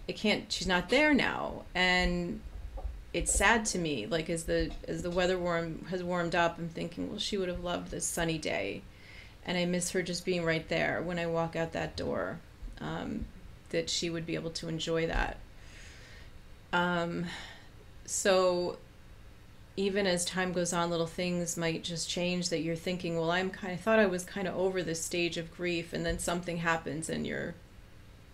it 0.07 0.15
can't. 0.15 0.51
She's 0.51 0.67
not 0.67 0.89
there 0.89 1.13
now, 1.13 1.63
and 1.75 2.41
it's 3.13 3.34
sad 3.34 3.65
to 3.67 3.79
me. 3.79 4.07
Like 4.07 4.29
as 4.29 4.46
the 4.46 4.72
as 4.88 5.03
the 5.03 5.12
weather 5.12 5.38
warm 5.38 5.86
has 5.89 6.03
warmed 6.03 6.36
up, 6.36 6.57
I'm 6.57 6.69
thinking, 6.69 7.10
well, 7.10 7.19
she 7.19 7.38
would 7.38 7.50
have 7.50 7.63
loved 7.63 7.91
this 7.91 8.05
sunny 8.05 8.38
day, 8.38 8.81
and 9.46 9.57
I 9.57 9.65
miss 9.65 9.91
her 9.91 10.01
just 10.01 10.25
being 10.25 10.43
right 10.43 10.67
there 10.67 11.01
when 11.01 11.19
I 11.19 11.27
walk 11.27 11.55
out 11.55 11.74
that 11.74 11.96
door. 11.96 12.39
Um, 12.79 13.25
that 13.69 13.89
she 13.89 14.10
would 14.10 14.25
be 14.25 14.36
able 14.36 14.51
to 14.51 14.69
enjoy 14.69 15.07
that. 15.07 15.38
Um, 16.72 17.25
so 18.07 18.77
even 19.75 20.07
as 20.07 20.25
time 20.25 20.53
goes 20.53 20.73
on, 20.73 20.89
little 20.89 21.05
things 21.05 21.55
might 21.55 21.83
just 21.83 22.09
change 22.09 22.49
that 22.49 22.61
you're 22.61 22.75
thinking, 22.75 23.15
well, 23.15 23.29
I'm 23.29 23.51
kind 23.51 23.73
of 23.73 23.79
thought 23.79 23.99
I 23.99 24.07
was 24.07 24.23
kind 24.23 24.47
of 24.47 24.55
over 24.55 24.81
this 24.81 25.03
stage 25.03 25.37
of 25.37 25.55
grief, 25.55 25.93
and 25.93 26.03
then 26.05 26.17
something 26.17 26.57
happens, 26.57 27.09
and 27.09 27.27
you're 27.27 27.53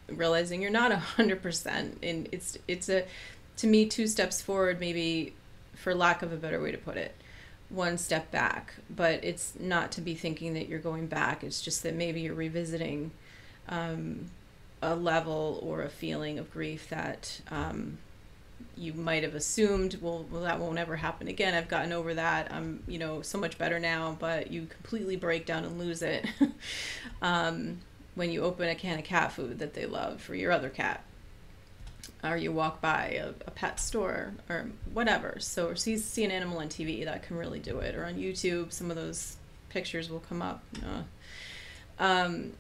realizing 0.08 0.62
you're 0.62 0.72
not 0.72 0.92
a 0.92 0.98
hundred 0.98 1.42
percent. 1.42 1.98
And 2.02 2.30
it's 2.32 2.58
it's 2.68 2.88
a 2.88 3.06
to 3.58 3.68
me 3.68 3.86
two 3.86 4.08
steps 4.08 4.42
forward, 4.42 4.80
maybe 4.80 5.34
for 5.76 5.94
lack 5.94 6.22
of 6.22 6.32
a 6.32 6.38
better 6.38 6.62
way 6.62 6.72
to 6.72 6.78
put 6.78 6.96
it, 6.96 7.16
one 7.70 7.98
step 7.98 8.32
back. 8.32 8.76
But 8.90 9.24
it's 9.24 9.54
not 9.60 9.92
to 9.94 10.02
be 10.02 10.14
thinking 10.14 10.54
that 10.54 10.70
you're 10.70 10.80
going 10.80 11.08
back. 11.08 11.44
It's 11.44 11.62
just 11.62 11.84
that 11.84 11.96
maybe 11.96 12.22
you're 12.22 12.36
revisiting 12.36 13.12
um, 13.68 14.30
a 14.84 14.96
level 14.96 15.60
or 15.64 15.82
a 15.82 15.90
feeling 15.90 16.40
of 16.40 16.52
grief 16.52 16.88
that. 16.90 17.42
Um, 17.50 17.98
you 18.76 18.94
might 18.94 19.24
have 19.24 19.36
assumed, 19.36 19.98
well, 20.02 20.26
well, 20.32 20.42
that 20.42 20.60
won't 20.60 20.78
ever 20.78 20.96
happen 20.96 21.28
again. 21.28 21.54
I've 21.54 21.68
gotten 21.68 21.92
over 21.92 22.14
that. 22.14 22.52
I'm, 22.52 22.84
you 22.88 22.98
know, 22.98 23.22
so 23.22 23.38
much 23.38 23.58
better 23.58 23.80
now. 23.80 24.18
But 24.20 24.52
you 24.52 24.66
completely 24.66 25.16
break 25.16 25.46
down 25.46 25.64
and 25.64 25.80
lose 25.80 26.02
it 26.02 26.26
um, 27.22 27.80
when 28.16 28.32
you 28.32 28.44
open 28.44 28.70
a 28.70 28.76
can 28.76 29.00
of 29.00 29.06
cat 29.06 29.32
food 29.32 29.60
that 29.60 29.74
they 29.74 29.86
love 29.86 30.22
for 30.22 30.36
your 30.36 30.52
other 30.52 30.70
cat, 30.70 31.04
or 32.24 32.38
you 32.38 32.52
walk 32.52 32.82
by 32.82 33.20
a, 33.22 33.30
a 33.48 33.52
pet 33.52 33.80
store 33.80 34.34
or 34.50 34.68
whatever. 34.94 35.38
So, 35.40 35.74
see 35.74 35.98
see 35.98 36.24
an 36.24 36.32
animal 36.32 36.60
on 36.60 36.70
TV 36.70 37.06
that 37.06 37.24
can 37.24 37.38
really 37.38 37.60
do 37.60 37.80
it, 37.80 37.96
or 37.96 38.06
on 38.06 38.16
YouTube, 38.16 38.72
some 38.72 38.90
of 38.90 38.96
those 38.96 39.38
pictures 39.70 40.10
will 40.10 40.22
come 40.22 40.42
up. 40.42 40.64
Uh, 40.86 41.04
um, 42.00 42.54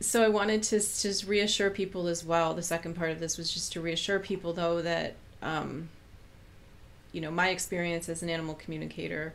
so 0.00 0.22
I 0.22 0.28
wanted 0.28 0.62
to 0.64 0.76
just 0.78 1.26
reassure 1.26 1.70
people 1.70 2.06
as 2.06 2.24
well. 2.24 2.54
The 2.54 2.62
second 2.62 2.94
part 2.94 3.10
of 3.10 3.20
this 3.20 3.38
was 3.38 3.52
just 3.52 3.72
to 3.72 3.80
reassure 3.80 4.18
people, 4.18 4.52
though, 4.52 4.82
that 4.82 5.14
um, 5.42 5.88
you 7.12 7.20
know 7.20 7.30
my 7.30 7.48
experience 7.48 8.08
as 8.08 8.22
an 8.22 8.28
animal 8.28 8.54
communicator 8.54 9.34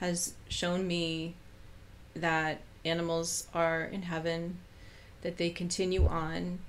has 0.00 0.34
shown 0.48 0.86
me 0.86 1.34
that 2.14 2.60
animals 2.84 3.46
are 3.52 3.84
in 3.84 4.02
heaven, 4.02 4.58
that 5.22 5.36
they 5.36 5.50
continue 5.50 6.06
on, 6.06 6.60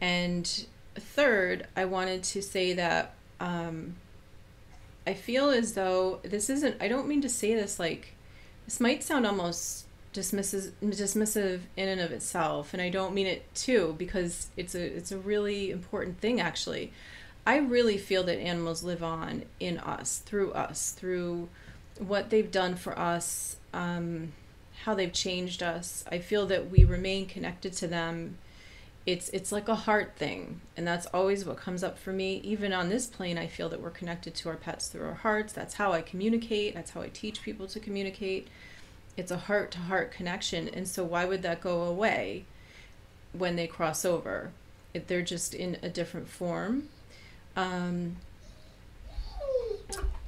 and 0.00 0.66
third, 0.94 1.66
I 1.76 1.84
wanted 1.84 2.22
to 2.24 2.42
say 2.42 2.72
that 2.74 3.14
um, 3.38 3.96
I 5.06 5.14
feel 5.14 5.50
as 5.50 5.74
though 5.74 6.20
this 6.22 6.50
isn't. 6.50 6.76
I 6.80 6.88
don't 6.88 7.08
mean 7.08 7.22
to 7.22 7.28
say 7.28 7.54
this 7.54 7.78
like 7.78 8.14
this 8.64 8.80
might 8.80 9.02
sound 9.02 9.26
almost 9.26 9.86
dismisses 10.12 10.72
dismissive 10.82 11.60
in 11.76 11.88
and 11.88 12.00
of 12.00 12.10
itself 12.10 12.72
and 12.72 12.82
I 12.82 12.88
don't 12.88 13.14
mean 13.14 13.28
it 13.28 13.54
too 13.54 13.94
because 13.96 14.48
it's 14.56 14.74
a 14.74 14.82
it's 14.82 15.12
a 15.12 15.18
really 15.18 15.70
important 15.70 16.20
thing 16.20 16.40
actually. 16.40 16.92
I 17.46 17.58
really 17.58 17.96
feel 17.96 18.22
that 18.24 18.38
animals 18.38 18.82
live 18.82 19.02
on 19.02 19.44
in 19.58 19.78
us, 19.78 20.18
through 20.18 20.52
us, 20.52 20.90
through 20.90 21.48
what 21.98 22.30
they've 22.30 22.50
done 22.50 22.74
for 22.76 22.98
us, 22.98 23.56
um, 23.72 24.32
how 24.84 24.94
they've 24.94 25.12
changed 25.12 25.62
us. 25.62 26.04
I 26.10 26.18
feel 26.18 26.46
that 26.46 26.70
we 26.70 26.84
remain 26.84 27.26
connected 27.26 27.72
to 27.74 27.86
them. 27.86 28.38
It's 29.06 29.30
it's 29.30 29.50
like 29.50 29.68
a 29.68 29.74
heart 29.74 30.16
thing, 30.16 30.60
and 30.76 30.86
that's 30.86 31.06
always 31.06 31.44
what 31.44 31.56
comes 31.56 31.82
up 31.82 31.98
for 31.98 32.12
me. 32.12 32.36
Even 32.44 32.72
on 32.72 32.90
this 32.90 33.06
plane, 33.06 33.38
I 33.38 33.46
feel 33.46 33.70
that 33.70 33.80
we're 33.80 33.90
connected 33.90 34.34
to 34.36 34.50
our 34.50 34.56
pets 34.56 34.88
through 34.88 35.06
our 35.06 35.14
hearts. 35.14 35.52
That's 35.52 35.74
how 35.74 35.92
I 35.92 36.02
communicate. 36.02 36.74
That's 36.74 36.90
how 36.90 37.00
I 37.00 37.08
teach 37.08 37.42
people 37.42 37.66
to 37.68 37.80
communicate 37.80 38.48
it's 39.20 39.30
a 39.30 39.36
heart 39.36 39.70
to 39.70 39.78
heart 39.78 40.10
connection 40.10 40.68
and 40.68 40.88
so 40.88 41.04
why 41.04 41.24
would 41.24 41.42
that 41.42 41.60
go 41.60 41.82
away 41.82 42.44
when 43.32 43.56
they 43.56 43.66
cross 43.66 44.04
over? 44.04 44.50
If 44.92 45.06
they're 45.06 45.22
just 45.22 45.54
in 45.54 45.78
a 45.82 45.88
different 45.88 46.28
form 46.28 46.88
um, 47.56 48.16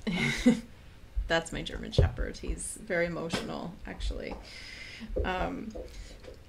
that's 1.28 1.52
my 1.52 1.62
german 1.62 1.92
shepherd. 1.92 2.36
He's 2.36 2.78
very 2.84 3.06
emotional 3.06 3.72
actually. 3.86 4.34
Um, 5.24 5.72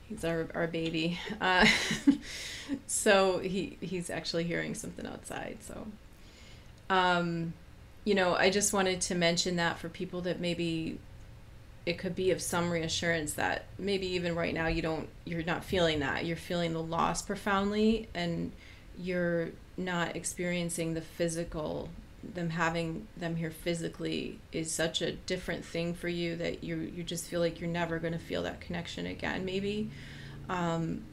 he's 0.07 0.23
our, 0.23 0.47
our 0.53 0.67
baby. 0.67 1.19
Uh, 1.39 1.65
so 2.88 3.39
he 3.39 3.77
he's 3.81 4.09
actually 4.09 4.43
hearing 4.43 4.73
something 4.75 5.05
outside 5.05 5.57
so 5.62 5.88
um, 6.89 7.53
you 8.05 8.15
know 8.15 8.35
i 8.35 8.50
just 8.50 8.73
wanted 8.73 9.01
to 9.01 9.15
mention 9.15 9.55
that 9.55 9.79
for 9.79 9.89
people 9.89 10.21
that 10.21 10.39
maybe 10.39 10.97
it 11.85 11.97
could 11.97 12.15
be 12.15 12.31
of 12.31 12.41
some 12.41 12.69
reassurance 12.69 13.33
that 13.33 13.65
maybe 13.77 14.07
even 14.07 14.35
right 14.35 14.53
now 14.53 14.67
you 14.67 14.81
don't 14.81 15.09
you're 15.25 15.43
not 15.43 15.63
feeling 15.63 15.99
that. 15.99 16.25
You're 16.25 16.37
feeling 16.37 16.73
the 16.73 16.81
loss 16.81 17.21
profoundly 17.21 18.07
and 18.13 18.51
you're 18.97 19.49
not 19.75 20.15
experiencing 20.15 20.93
the 20.93 21.01
physical 21.01 21.89
them 22.23 22.51
having 22.51 23.05
them 23.17 23.35
here 23.35 23.51
physically 23.51 24.39
is 24.53 24.71
such 24.71 25.01
a 25.01 25.11
different 25.11 25.65
thing 25.65 25.93
for 25.93 26.07
you 26.07 26.37
that 26.37 26.63
you 26.63 26.77
you 26.95 27.03
just 27.03 27.25
feel 27.25 27.41
like 27.41 27.59
you're 27.59 27.69
never 27.69 27.99
going 27.99 28.13
to 28.13 28.19
feel 28.19 28.43
that 28.43 28.61
connection 28.61 29.05
again. 29.05 29.43
Maybe 29.43 29.89
um, 30.49 31.03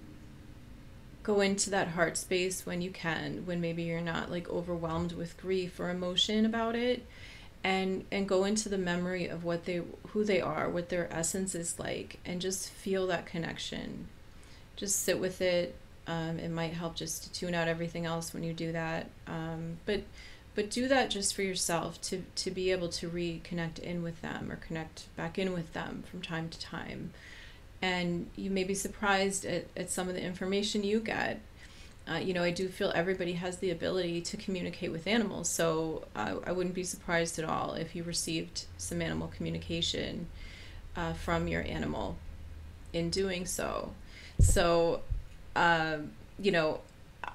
go 1.25 1.41
into 1.41 1.71
that 1.71 1.89
heart 1.89 2.17
space 2.17 2.65
when 2.65 2.81
you 2.81 2.91
can 2.91 3.45
when 3.45 3.61
maybe 3.61 3.83
you're 3.83 4.01
not 4.01 4.31
like 4.31 4.49
overwhelmed 4.49 5.13
with 5.13 5.37
grief 5.37 5.81
or 5.81 5.91
emotion 5.91 6.47
about 6.47 6.77
it 6.77 7.05
and 7.63 8.05
and 8.11 8.29
go 8.29 8.45
into 8.45 8.69
the 8.69 8.79
memory 8.79 9.27
of 9.27 9.45
what 9.45 9.65
they 9.65 9.83
who 10.09 10.25
they 10.25 10.41
are 10.41 10.69
what 10.69 10.89
their 10.89 11.13
essence 11.13 11.55
is 11.55 11.79
like 11.79 12.19
and 12.25 12.41
just 12.41 12.71
feel 12.71 13.07
that 13.07 13.27
connection. 13.27 14.09
Just 14.77 15.01
sit 15.01 15.21
with 15.21 15.41
it. 15.43 15.75
Um, 16.07 16.39
it 16.39 16.51
might 16.51 16.73
help 16.73 16.97
just 16.97 17.25
to 17.25 17.33
tune 17.33 17.55
out 17.55 17.69
everything 17.69 18.07
else 18.07 18.33
when 18.33 18.43
you 18.43 18.53
do 18.53 18.73
that. 18.73 19.11
Um, 19.27 19.79
but 19.85 20.03
but 20.55 20.71
do 20.71 20.89
that 20.89 21.11
just 21.11 21.35
for 21.35 21.43
yourself 21.43 22.01
to 22.03 22.25
to 22.37 22.51
be 22.51 22.71
able 22.71 22.89
to 22.89 23.09
reconnect 23.09 23.79
in 23.79 24.03
with 24.03 24.21
them 24.23 24.51
or 24.51 24.57
connect 24.57 25.15
back 25.17 25.39
in 25.39 25.53
with 25.53 25.73
them 25.75 26.05
from 26.11 26.23
time 26.23 26.49
to 26.49 26.59
time. 26.59 27.13
And 27.83 28.29
you 28.37 28.51
may 28.51 28.65
be 28.65 28.75
surprised 28.75 29.45
at, 29.47 29.67
at 29.75 29.91
some 29.91 30.09
of 30.09 30.15
the 30.15 30.23
information 30.23 30.85
you 30.85 31.01
get 31.01 31.41
uh, 32.11 32.17
you 32.17 32.35
know, 32.35 32.43
I 32.43 32.51
do 32.51 32.69
feel 32.69 32.91
everybody 32.95 33.35
has 33.35 33.59
the 33.59 33.71
ability 33.71 34.21
to 34.23 34.37
communicate 34.37 34.91
with 34.91 35.07
animals. 35.07 35.49
So 35.49 36.07
uh, 36.17 36.37
I 36.45 36.51
wouldn't 36.51 36.75
be 36.75 36.83
surprised 36.83 37.39
at 37.39 37.45
all 37.45 37.75
if 37.75 37.95
you 37.95 38.03
received 38.03 38.65
some 38.79 39.01
animal 39.01 39.29
communication 39.29 40.27
uh, 40.97 41.13
from 41.13 41.47
your 41.47 41.63
animal 41.63 42.17
in 42.93 43.11
doing 43.11 43.47
so. 43.47 43.93
So, 44.41 45.03
uh, 45.55 45.99
you 46.39 46.51
know, 46.51 46.81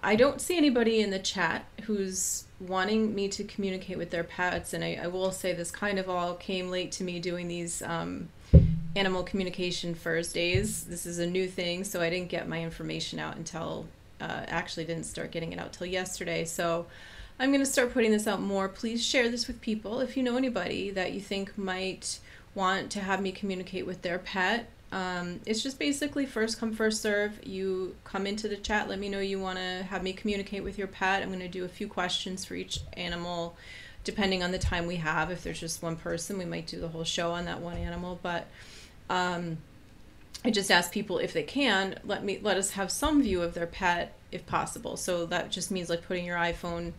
I 0.04 0.16
don't 0.18 0.42
see 0.42 0.58
anybody 0.58 1.00
in 1.00 1.10
the 1.10 1.20
chat 1.20 1.66
who's 1.84 2.44
wanting 2.60 3.16
me 3.16 3.30
to 3.30 3.46
communicate 3.46 3.98
with 3.98 4.10
their 4.10 4.24
pets. 4.24 4.74
And 4.74 4.84
I, 4.84 5.00
I 5.04 5.08
will 5.08 5.32
say 5.32 5.54
this 5.54 5.72
kind 5.72 6.00
of 6.00 6.10
all 6.10 6.34
came 6.34 6.70
late 6.70 6.92
to 6.94 7.04
me 7.04 7.20
doing 7.20 7.48
these 7.48 7.82
um, 7.82 8.28
animal 8.96 9.24
communication 9.24 9.96
Thursdays. 9.96 10.84
This 10.84 11.06
is 11.06 11.20
a 11.20 11.28
new 11.28 11.48
thing, 11.48 11.86
so 11.86 12.02
I 12.02 12.10
didn't 12.10 12.30
get 12.30 12.50
my 12.50 12.62
information 12.62 13.20
out 13.20 13.38
until 13.38 13.86
uh, 14.22 14.44
actually 14.48 14.86
didn't 14.86 15.06
start 15.06 15.32
getting 15.32 15.54
it 15.54 15.60
out 15.60 15.74
till 15.74 15.88
yesterday. 15.88 16.46
So 16.46 16.88
I'm 17.40 17.50
going 17.50 17.64
to 17.64 17.70
start 17.70 17.94
putting 17.94 18.12
this 18.12 18.28
out 18.28 18.42
more. 18.42 18.70
Please 18.70 19.06
share 19.06 19.30
this 19.30 19.48
with 19.48 19.62
people 19.62 20.00
if 20.00 20.16
you 20.16 20.24
know 20.24 20.38
anybody 20.38 20.90
that 20.92 21.14
you 21.14 21.20
think 21.20 21.58
might 21.58 22.20
want 22.54 22.90
to 22.92 23.02
have 23.02 23.22
me 23.22 23.32
communicate 23.32 23.86
with 23.86 24.02
their 24.02 24.20
pet. 24.20 24.70
Um, 24.92 25.42
it's 25.46 25.62
just 25.62 25.78
basically 25.78 26.26
first 26.26 26.58
come, 26.60 26.72
first 26.72 27.02
serve. 27.02 27.46
You 27.46 27.96
come 28.06 28.26
into 28.26 28.48
the 28.48 28.56
chat, 28.56 28.88
let 28.88 29.00
me 29.00 29.10
know 29.10 29.20
you 29.20 29.40
want 29.40 29.58
to 29.58 29.84
have 29.90 30.04
me 30.04 30.14
communicate 30.14 30.64
with 30.64 30.78
your 30.78 30.88
pet. 30.88 31.22
I'm 31.22 31.30
going 31.30 31.40
to 31.40 31.50
do 31.50 31.66
a 31.66 31.70
few 31.70 31.90
questions 31.90 32.46
for 32.46 32.56
each 32.56 32.80
animal, 32.94 33.58
depending 34.06 34.42
on 34.42 34.52
the 34.52 34.60
time 34.60 34.88
we 34.88 34.96
have. 34.98 35.32
If 35.32 35.44
there's 35.44 35.60
just 35.60 35.84
one 35.84 35.98
person, 35.98 36.38
we 36.38 36.46
might 36.46 36.68
do 36.68 36.80
the 36.80 36.88
whole 36.88 37.04
show 37.04 37.34
on 37.34 37.44
that 37.46 37.60
one 37.60 37.76
animal. 37.76 38.18
But 38.24 38.48
um, 39.10 39.58
I 40.46 40.52
just 40.52 40.70
ask 40.70 40.92
people 40.92 41.18
if 41.18 41.34
they 41.34 41.42
can 41.42 42.00
let 42.04 42.24
me 42.24 42.40
let 42.40 42.56
us 42.56 42.72
have 42.72 42.92
some 42.92 43.24
view 43.24 43.42
of 43.42 43.56
their 43.56 43.66
pet 43.66 44.14
if 44.32 44.46
possible. 44.46 44.96
So 44.96 45.26
that 45.26 45.50
just 45.50 45.72
means 45.72 45.90
like 45.90 46.06
putting 46.06 46.24
your 46.24 46.38
iPhone 46.38 46.94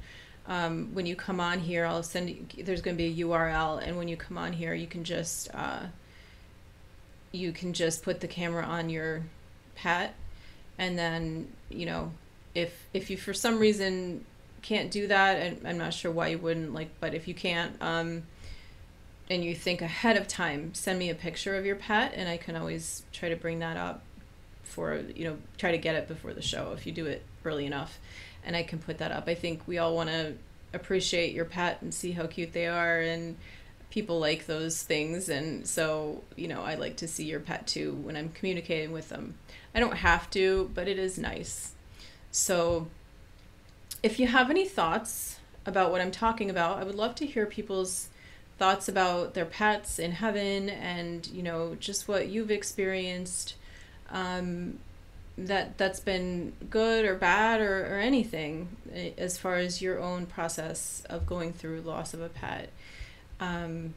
um, 0.48 0.90
when 0.94 1.06
you 1.06 1.14
come 1.14 1.38
on 1.38 1.60
here. 1.60 1.84
I'll 1.84 2.02
send. 2.02 2.54
There's 2.58 2.82
going 2.82 2.96
to 2.96 3.02
be 3.02 3.22
a 3.22 3.24
URL, 3.24 3.80
and 3.86 3.96
when 3.96 4.08
you 4.08 4.16
come 4.16 4.36
on 4.36 4.52
here, 4.52 4.74
you 4.74 4.88
can 4.88 5.04
just 5.04 5.48
uh, 5.54 5.84
you 7.30 7.52
can 7.52 7.72
just 7.72 8.02
put 8.02 8.18
the 8.18 8.26
camera 8.26 8.64
on 8.64 8.90
your 8.90 9.22
pet, 9.76 10.16
and 10.76 10.98
then 10.98 11.52
you 11.68 11.86
know 11.86 12.10
if 12.56 12.72
if 12.92 13.10
you 13.10 13.16
for 13.16 13.32
some 13.32 13.60
reason 13.60 14.24
can't 14.62 14.90
do 14.90 15.06
that, 15.06 15.36
and 15.36 15.68
I'm 15.68 15.78
not 15.78 15.94
sure 15.94 16.10
why 16.10 16.28
you 16.28 16.38
wouldn't 16.38 16.74
like, 16.74 16.90
but 16.98 17.14
if 17.14 17.28
you 17.28 17.34
can't. 17.34 17.76
Um, 17.80 18.24
and 19.28 19.44
you 19.44 19.54
think 19.54 19.82
ahead 19.82 20.16
of 20.16 20.28
time, 20.28 20.72
send 20.74 20.98
me 20.98 21.10
a 21.10 21.14
picture 21.14 21.56
of 21.56 21.66
your 21.66 21.76
pet, 21.76 22.12
and 22.14 22.28
I 22.28 22.36
can 22.36 22.56
always 22.56 23.02
try 23.12 23.28
to 23.28 23.36
bring 23.36 23.58
that 23.58 23.76
up 23.76 24.02
for 24.62 24.96
you 25.14 25.24
know 25.24 25.38
try 25.58 25.70
to 25.70 25.78
get 25.78 25.94
it 25.94 26.08
before 26.08 26.34
the 26.34 26.42
show 26.42 26.72
if 26.72 26.86
you 26.86 26.92
do 26.92 27.06
it 27.06 27.22
early 27.44 27.66
enough, 27.66 27.98
and 28.44 28.56
I 28.56 28.62
can 28.62 28.78
put 28.78 28.98
that 28.98 29.12
up. 29.12 29.24
I 29.28 29.34
think 29.34 29.62
we 29.66 29.78
all 29.78 29.94
want 29.94 30.10
to 30.10 30.34
appreciate 30.72 31.32
your 31.32 31.44
pet 31.44 31.80
and 31.82 31.92
see 31.92 32.12
how 32.12 32.26
cute 32.26 32.52
they 32.52 32.66
are, 32.66 33.00
and 33.00 33.36
people 33.90 34.18
like 34.18 34.46
those 34.46 34.82
things, 34.82 35.28
and 35.28 35.66
so 35.66 36.22
you 36.36 36.48
know 36.48 36.62
I 36.62 36.74
like 36.74 36.96
to 36.98 37.08
see 37.08 37.24
your 37.24 37.40
pet 37.40 37.66
too 37.66 37.94
when 38.02 38.16
I'm 38.16 38.30
communicating 38.30 38.92
with 38.92 39.08
them. 39.08 39.34
I 39.74 39.80
don't 39.80 39.96
have 39.96 40.30
to, 40.30 40.70
but 40.74 40.88
it 40.88 40.98
is 40.98 41.18
nice. 41.18 41.72
So 42.30 42.88
if 44.02 44.20
you 44.20 44.26
have 44.26 44.50
any 44.50 44.66
thoughts 44.66 45.40
about 45.64 45.90
what 45.90 46.00
I'm 46.00 46.12
talking 46.12 46.48
about, 46.48 46.78
I 46.78 46.84
would 46.84 46.94
love 46.94 47.14
to 47.16 47.26
hear 47.26 47.46
people's 47.46 48.08
thoughts 48.58 48.88
about 48.88 49.34
their 49.34 49.44
pets 49.44 49.98
in 49.98 50.12
heaven 50.12 50.68
and 50.68 51.26
you 51.28 51.42
know 51.42 51.76
just 51.78 52.08
what 52.08 52.28
you've 52.28 52.50
experienced 52.50 53.54
um, 54.10 54.78
that 55.38 55.76
that's 55.76 56.00
been 56.00 56.52
good 56.70 57.04
or 57.04 57.14
bad 57.14 57.60
or, 57.60 57.94
or 57.94 57.98
anything 57.98 58.68
eh, 58.92 59.10
as 59.18 59.36
far 59.36 59.56
as 59.56 59.82
your 59.82 60.00
own 60.00 60.26
process 60.26 61.02
of 61.10 61.26
going 61.26 61.52
through 61.52 61.82
loss 61.82 62.14
of 62.14 62.20
a 62.20 62.28
pet. 62.28 62.70
Um, 63.38 63.94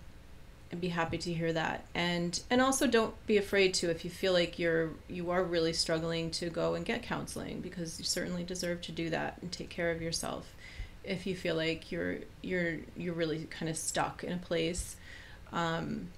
I'd 0.72 0.82
be 0.82 0.90
happy 0.90 1.18
to 1.18 1.34
hear 1.34 1.54
that. 1.54 1.86
And 1.96 2.40
and 2.50 2.62
also 2.62 2.86
don't 2.86 3.16
be 3.26 3.38
afraid 3.38 3.74
to 3.76 3.90
if 3.90 4.04
you 4.04 4.12
feel 4.12 4.34
like 4.34 4.60
you're 4.60 4.92
you 5.08 5.32
are 5.32 5.44
really 5.44 5.74
struggling 5.74 6.30
to 6.32 6.50
go 6.50 6.76
and 6.76 6.86
get 6.86 7.02
counseling 7.04 7.62
because 7.62 8.00
you 8.00 8.06
certainly 8.06 8.44
deserve 8.44 8.82
to 8.82 8.92
do 8.92 9.10
that 9.10 9.38
and 9.42 9.52
take 9.52 9.70
care 9.70 9.92
of 9.92 10.02
yourself 10.02 10.54
if 11.04 11.26
you 11.26 11.36
feel 11.36 11.56
like 11.56 11.92
you're 11.92 12.18
you're 12.42 12.78
you're 12.96 13.14
really 13.14 13.46
kind 13.50 13.70
of 13.70 13.78
stuck 13.78 14.24
in 14.24 14.34
a 14.34 14.38
place 14.38 14.96
um, 15.52 16.10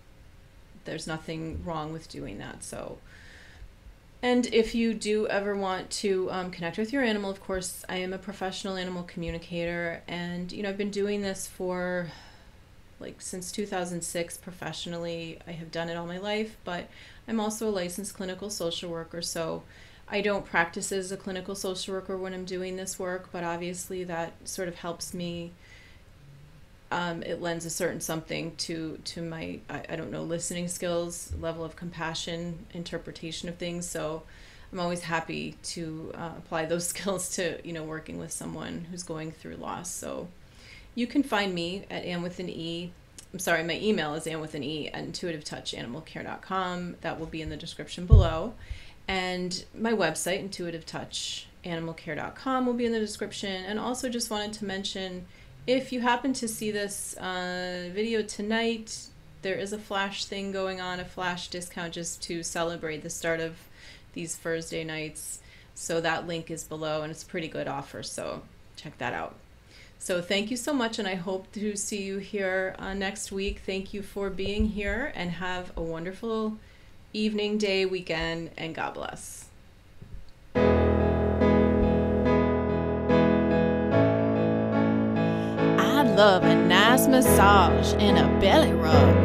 there's 0.85 1.07
nothing 1.07 1.61
wrong 1.63 1.93
with 1.93 2.09
doing 2.09 2.37
that 2.39 2.63
so. 2.63 2.97
And 4.23 4.45
if 4.47 4.75
you 4.75 4.93
do 4.93 5.25
ever 5.27 5.55
want 5.55 5.89
to 5.91 6.29
um, 6.31 6.51
connect 6.51 6.77
with 6.77 6.93
your 6.93 7.03
animal 7.03 7.31
of 7.31 7.41
course 7.41 7.83
i 7.89 7.95
am 7.95 8.13
a 8.13 8.19
professional 8.19 8.77
animal 8.77 9.01
communicator 9.01 10.03
and 10.07 10.51
you 10.51 10.61
know 10.61 10.69
i've 10.69 10.77
been 10.77 10.91
doing 10.91 11.21
this 11.21 11.47
for 11.47 12.11
like 12.99 13.19
since 13.19 13.51
2006 13.51 14.37
professionally. 14.37 15.39
I 15.47 15.53
have 15.53 15.71
done 15.71 15.89
it 15.89 15.95
all 15.97 16.05
my 16.05 16.19
life 16.19 16.55
but 16.63 16.87
i'm 17.27 17.39
also 17.39 17.67
a 17.67 17.71
licensed 17.71 18.13
clinical 18.13 18.51
social 18.51 18.91
worker 18.91 19.23
so 19.23 19.63
I 20.11 20.19
don't 20.19 20.45
practice 20.45 20.91
as 20.91 21.09
a 21.13 21.17
clinical 21.17 21.55
social 21.55 21.93
worker 21.93 22.17
when 22.17 22.33
I'm 22.33 22.43
doing 22.43 22.75
this 22.75 22.99
work, 22.99 23.29
but 23.31 23.45
obviously 23.45 24.03
that 24.03 24.33
sort 24.43 24.67
of 24.67 24.75
helps 24.75 25.13
me. 25.13 25.51
Um, 26.91 27.23
it 27.23 27.41
lends 27.41 27.65
a 27.65 27.69
certain 27.69 28.01
something 28.01 28.53
to 28.57 28.99
to 29.05 29.21
my 29.21 29.59
I, 29.69 29.83
I 29.87 29.95
don't 29.95 30.11
know 30.11 30.23
listening 30.23 30.67
skills, 30.67 31.31
level 31.39 31.63
of 31.63 31.77
compassion, 31.77 32.65
interpretation 32.73 33.47
of 33.47 33.55
things. 33.55 33.87
So 33.87 34.23
I'm 34.73 34.81
always 34.81 35.03
happy 35.03 35.55
to 35.63 36.11
uh, 36.13 36.31
apply 36.37 36.65
those 36.65 36.87
skills 36.89 37.29
to 37.37 37.65
you 37.65 37.71
know 37.71 37.83
working 37.83 38.19
with 38.19 38.33
someone 38.33 38.87
who's 38.91 39.03
going 39.03 39.31
through 39.31 39.55
loss. 39.55 39.89
So 39.89 40.27
you 40.93 41.07
can 41.07 41.23
find 41.23 41.55
me 41.55 41.85
at 41.89 42.03
Anne 42.03 42.21
with 42.21 42.39
an 42.39 42.49
E. 42.49 42.91
I'm 43.31 43.39
sorry, 43.39 43.63
my 43.63 43.79
email 43.79 44.13
is 44.15 44.27
Anne 44.27 44.41
with 44.41 44.55
an 44.55 44.63
E 44.63 44.89
at 44.89 45.05
intuitivetouchanimalcare.com. 45.05 46.97
That 46.99 47.17
will 47.17 47.27
be 47.27 47.41
in 47.41 47.49
the 47.49 47.55
description 47.55 48.05
below. 48.05 48.53
And 49.07 49.65
my 49.77 49.91
website, 49.91 50.39
Intuitive 50.39 50.85
Touch 50.85 51.47
animalcare.com 51.65 52.65
will 52.65 52.73
be 52.73 52.85
in 52.85 52.91
the 52.91 52.99
description. 52.99 53.63
And 53.65 53.79
also 53.79 54.09
just 54.09 54.31
wanted 54.31 54.53
to 54.53 54.65
mention 54.65 55.25
if 55.67 55.91
you 55.91 56.01
happen 56.01 56.33
to 56.33 56.47
see 56.47 56.71
this 56.71 57.15
uh, 57.17 57.89
video 57.93 58.23
tonight 58.23 59.09
there 59.41 59.55
is 59.55 59.73
a 59.73 59.77
flash 59.77 60.25
thing 60.25 60.51
going 60.51 60.79
on 60.79 60.99
a 60.99 61.05
flash 61.05 61.47
discount 61.47 61.93
just 61.93 62.21
to 62.23 62.43
celebrate 62.43 63.01
the 63.01 63.09
start 63.09 63.39
of 63.39 63.55
these 64.13 64.35
thursday 64.35 64.83
nights. 64.83 65.39
So 65.73 66.01
that 66.01 66.27
link 66.27 66.51
is 66.51 66.63
below 66.63 67.01
and 67.01 67.11
it's 67.11 67.23
a 67.23 67.27
pretty 67.27 67.47
good 67.47 67.67
offer 67.67 68.03
so 68.03 68.43
check 68.75 68.97
that 68.97 69.13
out. 69.13 69.35
So 69.99 70.21
thank 70.21 70.49
you 70.49 70.57
so 70.57 70.73
much 70.73 70.99
and 70.99 71.07
i 71.07 71.15
hope 71.15 71.51
to 71.53 71.75
see 71.75 72.03
you 72.03 72.17
here 72.17 72.75
uh, 72.79 72.93
next 72.93 73.31
week. 73.31 73.61
Thank 73.65 73.93
you 73.93 74.01
for 74.01 74.29
being 74.29 74.67
here 74.67 75.11
and 75.15 75.31
have 75.31 75.71
a 75.77 75.81
wonderful 75.81 76.57
evening, 77.13 77.57
day, 77.57 77.85
weekend, 77.85 78.51
and 78.57 78.73
God 78.73 78.93
bless. 78.93 79.45
I 80.55 80.59
love 86.03 86.43
a 86.43 86.55
nice 86.55 87.07
massage 87.07 87.93
and 87.93 88.17
a 88.17 88.27
belly 88.39 88.73
rub. 88.73 89.15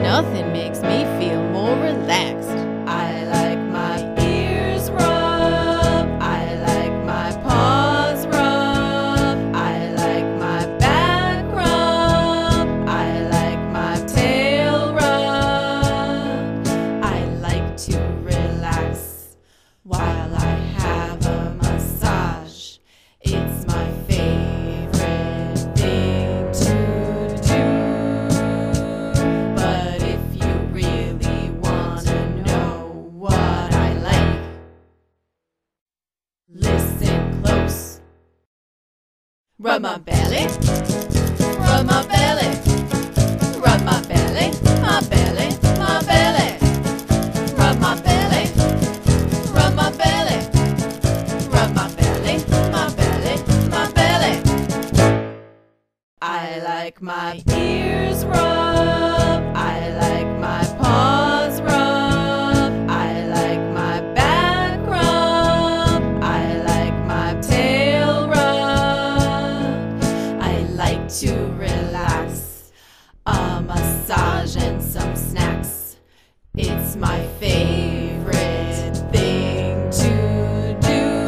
Nothing 0.00 0.52
makes 0.52 0.80
me 0.82 1.04
feel 1.18 1.42
more 1.50 1.74
relaxed. 1.76 2.65
Rub 39.58 39.80
my 39.80 39.96
belly, 39.96 40.44
rub 41.58 41.86
my 41.86 42.06
belly, 42.06 42.58
rub 43.58 43.82
my 43.84 44.02
belly, 44.02 44.52
my 44.82 45.00
belly, 45.08 45.48
my 45.78 46.02
belly. 46.02 46.58
Rub 47.56 47.80
my 47.80 47.98
belly, 48.02 48.50
rub 49.54 49.74
my 49.74 49.90
belly, 49.92 50.38
rub 51.48 51.74
my 51.74 51.88
belly, 51.94 52.44
my 52.70 52.92
belly, 52.96 53.70
my 53.70 53.90
belly. 53.92 54.42
I 56.20 56.58
like 56.58 57.00
my 57.00 57.42
ears 57.48 58.26
rub, 58.26 58.75
My 76.98 77.26
favorite 77.38 78.96
thing 79.12 79.90
to 79.90 80.76
do. 80.80 81.26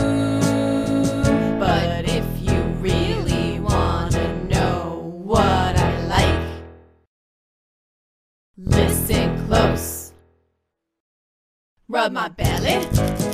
But 1.59 2.09
if 2.09 2.25
you 2.41 2.59
really 2.81 3.61
wanna 3.61 4.45
know 4.45 5.13
what 5.25 5.77
I 5.77 6.07
like, 6.07 6.65
listen 8.57 9.47
close. 9.47 10.15
Rub 11.87 12.13
my 12.13 12.29
belly. 12.29 13.28